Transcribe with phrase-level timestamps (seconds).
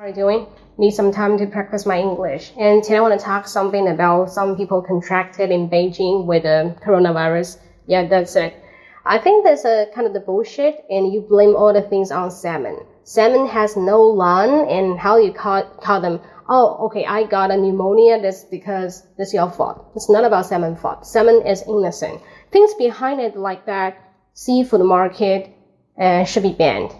[0.00, 0.46] How are you doing?
[0.78, 2.52] Need some time to practice my English.
[2.56, 6.74] And today I want to talk something about some people contracted in Beijing with the
[6.82, 7.58] coronavirus.
[7.86, 8.54] Yeah, that's it.
[9.04, 12.30] I think that's a kind of the bullshit, and you blame all the things on
[12.30, 12.78] salmon.
[13.04, 16.18] Salmon has no lung, and how you call, call them?
[16.48, 18.22] Oh, okay, I got a pneumonia.
[18.22, 19.92] That's because that's your fault.
[19.94, 21.06] It's not about salmon fault.
[21.06, 22.22] Salmon is innocent.
[22.50, 23.98] Things behind it like that,
[24.32, 25.50] seafood market,
[26.00, 26.90] uh, should be banned.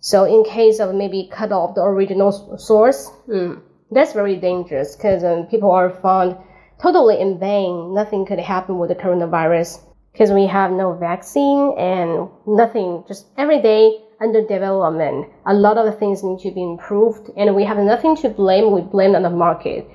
[0.00, 3.60] So in case of maybe cut off the original source, mm,
[3.90, 6.36] that's very dangerous because um, people are found
[6.80, 7.94] totally in vain.
[7.94, 9.78] Nothing could happen with the coronavirus
[10.12, 15.28] because we have no vaccine and nothing, just every day under development.
[15.46, 18.72] A lot of the things need to be improved and we have nothing to blame.
[18.72, 19.86] We blame on the market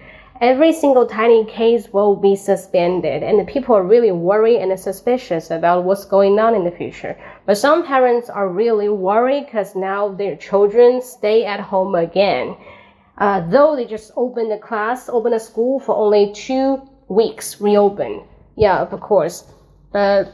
[0.42, 5.50] every single tiny case will be suspended and the people are really worried and suspicious
[5.50, 7.18] about what's going on in the future.
[7.46, 12.58] But some parents are really worried because now their children stay at home again.
[13.18, 18.22] Uh, though they just opened the class, opened the school for only two weeks, reopened.
[18.58, 19.46] Yeah, of course.
[19.94, 20.34] But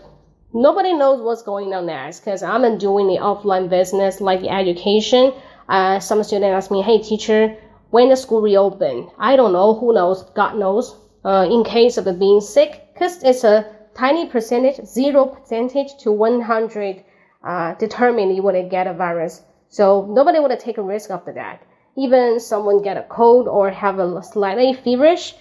[0.51, 5.31] nobody knows what's going on next because I'm doing the offline business like education.
[5.69, 7.55] Uh, some student asked me, hey teacher,
[7.91, 9.09] when the school reopen.
[9.19, 13.43] I don't know, who knows, God knows, uh, in case of being sick, because it's
[13.43, 17.03] a tiny percentage, zero percentage to 100,
[17.43, 19.43] uh, determine you would get a virus.
[19.67, 21.61] So nobody would take a risk after that.
[21.97, 25.35] Even someone get a cold or have a slightly feverish,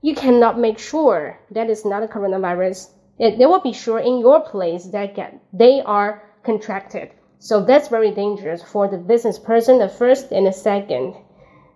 [0.00, 2.90] you cannot make sure that it's not a coronavirus.
[3.20, 7.10] It, they will be sure in your place that get, they are contracted.
[7.38, 11.14] So that's very dangerous for the business person, the first and the second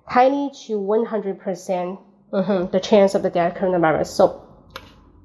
[0.10, 2.00] tiny to 100% percent
[2.34, 4.08] mm-hmm, the chance of the death coronavirus.
[4.08, 4.48] So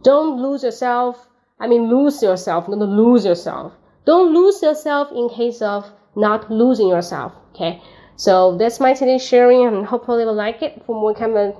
[0.02, 1.26] don't lose yourself.
[1.58, 3.72] I mean, lose yourself, not lose yourself.
[4.04, 7.32] Don't lose yourself in case of not losing yourself.
[7.54, 7.82] Okay.
[8.16, 10.82] So that's my today's sharing and hopefully you will like it.
[10.86, 11.56] For more kind of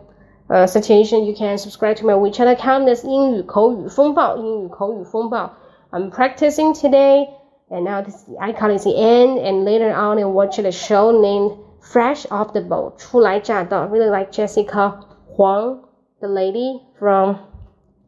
[0.49, 2.87] uh, situation, you can subscribe to my WeChat account.
[2.87, 5.53] That's 英语口语风暴,英语口语风暴.
[5.91, 7.29] I'm practicing today
[7.71, 11.59] and now this icon is the end and later on I watch the show named
[11.81, 13.87] fresh off the boat, 初来乍到.
[13.87, 15.01] Really like Jessica
[15.37, 15.81] Huang,
[16.21, 17.39] the lady from,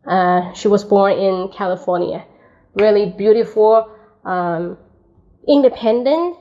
[0.06, 2.24] uh, she was born in California.
[2.74, 3.88] Really beautiful,
[4.24, 4.76] um,
[5.46, 6.36] independent,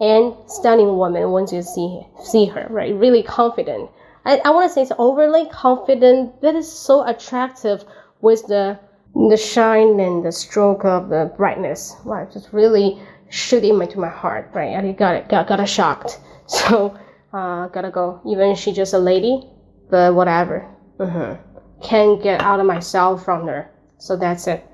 [0.00, 2.94] and stunning woman once you see see her, right?
[2.94, 3.90] Really confident.
[4.24, 7.84] I, I want to say it's overly confident, but it's so attractive
[8.20, 8.78] with the
[9.14, 11.94] the shine and the stroke of the brightness.
[12.04, 12.98] Wow, just really
[13.28, 14.76] shooting into my heart, right?
[14.76, 16.18] I got it, got got shocked.
[16.59, 16.97] So,
[17.31, 18.21] uh, gotta go.
[18.25, 19.47] Even she's just a lady,
[19.89, 20.67] but whatever.
[20.97, 21.39] Mm-hmm.
[21.83, 23.69] Can't get out of myself from her.
[23.99, 24.65] So that's it.